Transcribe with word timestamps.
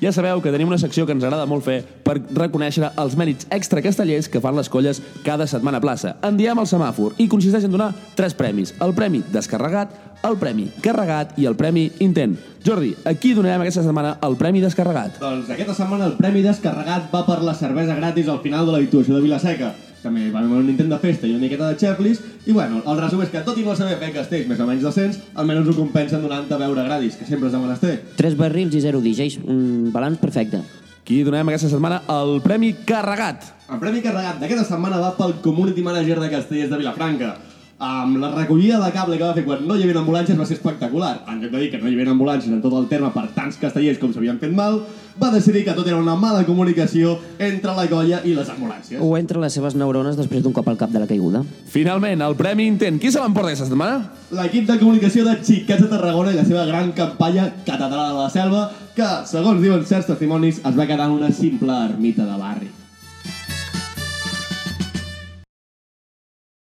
Ja 0.00 0.14
sabeu 0.16 0.40
que 0.40 0.48
tenim 0.48 0.70
una 0.70 0.78
secció 0.80 1.04
que 1.04 1.12
ens 1.12 1.24
agrada 1.26 1.44
molt 1.44 1.66
fer 1.66 1.82
per 1.84 2.14
reconèixer 2.16 2.88
els 3.02 3.16
mèrits 3.20 3.44
extra 3.52 3.82
castellers 3.84 4.30
que 4.32 4.40
fan 4.40 4.56
les 4.56 4.70
colles 4.72 5.02
cada 5.26 5.44
setmana 5.50 5.76
a 5.76 5.84
plaça. 5.84 6.14
En 6.24 6.38
diem 6.40 6.56
el 6.56 6.68
semàfor 6.70 7.18
i 7.20 7.28
consisteix 7.28 7.66
en 7.68 7.74
donar 7.74 7.90
tres 8.16 8.32
premis. 8.32 8.72
El 8.80 8.94
premi 8.96 9.20
descarregat, 9.34 9.92
el 10.24 10.38
premi 10.40 10.70
carregat 10.80 11.36
i 11.36 11.44
el 11.50 11.58
premi 11.60 11.90
intent. 12.00 12.38
Jordi, 12.64 12.94
a 13.04 13.12
qui 13.12 13.34
donarem 13.36 13.60
aquesta 13.60 13.84
setmana 13.84 14.16
el 14.24 14.40
premi 14.40 14.64
descarregat? 14.64 15.20
Doncs 15.20 15.52
aquesta 15.52 15.76
setmana 15.76 16.08
el 16.08 16.16
premi 16.16 16.40
descarregat 16.48 17.12
va 17.12 17.26
per 17.28 17.42
la 17.44 17.56
cervesa 17.56 18.00
gratis 18.00 18.28
al 18.28 18.40
final 18.40 18.64
de 18.64 18.78
l'habituació 18.78 19.18
de 19.18 19.24
Vilaseca. 19.28 19.74
També 20.00 20.30
va 20.32 20.40
haver 20.40 20.62
un 20.62 20.70
intent 20.72 20.88
de 20.92 20.98
festa 21.02 21.28
i 21.28 21.34
una 21.34 21.42
miqueta 21.44 21.68
de 21.68 21.78
xerlis, 21.80 22.22
i 22.46 22.54
bueno, 22.56 22.80
el 22.86 23.00
resum 23.00 23.20
és 23.24 23.32
que 23.32 23.44
tot 23.44 23.58
i 23.60 23.64
no 23.66 23.76
saber 23.76 23.98
fer 24.00 24.12
castells 24.14 24.48
més 24.48 24.60
o 24.60 24.68
menys 24.68 24.86
decents, 24.86 25.20
almenys 25.36 25.68
ho 25.68 25.76
compensen 25.76 26.24
donant-te 26.24 26.56
a 26.56 26.60
beure 26.62 26.86
gratis, 26.88 27.18
que 27.20 27.28
sempre 27.28 27.50
és 27.50 27.56
de 27.56 27.60
menester. 27.60 27.96
Tres 28.16 28.36
barrils 28.38 28.74
i 28.74 28.84
zero 28.84 29.02
DJs, 29.04 29.42
un 29.44 29.90
balanç 29.92 30.22
perfecte. 30.22 30.62
Qui 31.04 31.22
donem 31.26 31.48
aquesta 31.50 31.68
setmana 31.72 32.02
el 32.12 32.38
premi 32.44 32.74
carregat? 32.86 33.48
El 33.70 33.80
premi 33.82 34.02
carregat 34.04 34.40
d'aquesta 34.40 34.66
setmana 34.68 35.00
va 35.02 35.14
pel 35.18 35.38
Community 35.44 35.82
Manager 35.82 36.20
de 36.20 36.28
Castellers 36.32 36.70
de 36.70 36.78
Vilafranca. 36.80 37.34
Amb 37.80 38.18
la 38.20 38.28
recollida 38.34 38.76
de 38.76 38.90
cable 38.92 39.16
que 39.16 39.24
va 39.24 39.32
fer 39.32 39.42
quan 39.46 39.62
no 39.64 39.72
hi 39.72 39.86
havia 39.86 39.96
ambulàncies 40.02 40.36
va 40.36 40.44
ser 40.44 40.58
espectacular. 40.58 41.14
En 41.32 41.38
lloc 41.40 41.54
de 41.54 41.62
dir 41.62 41.70
que 41.72 41.78
no 41.80 41.88
hi 41.88 41.94
havia 41.96 42.12
ambulàncies 42.12 42.52
en 42.52 42.60
tot 42.60 42.74
el 42.76 42.90
terme 42.90 43.08
per 43.14 43.30
tants 43.32 43.56
castellers 43.56 43.96
com 44.02 44.12
s'havien 44.12 44.36
fet 44.42 44.52
mal, 44.52 44.82
va 45.16 45.30
decidir 45.32 45.62
que 45.64 45.72
tot 45.72 45.88
era 45.88 45.96
una 45.96 46.12
mala 46.14 46.42
comunicació 46.44 47.14
entre 47.38 47.72
la 47.78 47.86
colla 47.88 48.18
i 48.20 48.34
les 48.36 48.50
ambulàncies. 48.52 49.00
O 49.00 49.16
entre 49.16 49.40
les 49.40 49.56
seves 49.56 49.78
neurones 49.80 50.18
després 50.20 50.42
d'un 50.44 50.52
cop 50.52 50.68
al 50.68 50.76
cap 50.76 50.92
de 50.92 51.00
la 51.00 51.08
caiguda. 51.08 51.40
Finalment, 51.72 52.20
el 52.26 52.36
premi 52.36 52.66
intent. 52.68 53.00
Qui 53.00 53.08
se 53.08 53.22
l'emporta 53.22 53.54
aquesta 53.54 53.70
setmana? 53.70 54.10
L'equip 54.36 54.68
de 54.68 54.76
comunicació 54.82 55.24
de 55.24 55.38
Xiquets 55.40 55.86
de 55.86 55.88
Tarragona 55.88 56.34
i 56.34 56.36
la 56.36 56.44
seva 56.44 56.66
gran 56.68 56.92
campanya 56.92 57.48
Catedral 57.64 58.12
de 58.12 58.20
la 58.20 58.28
Selva, 58.28 58.66
que, 58.92 59.08
segons 59.24 59.64
diuen 59.64 59.88
certs 59.88 60.12
testimonis, 60.12 60.60
es 60.60 60.76
va 60.76 60.84
quedar 60.84 61.08
en 61.08 61.16
una 61.16 61.32
simple 61.32 61.80
ermita 61.88 62.28
de 62.28 62.36
barri. 62.44 62.70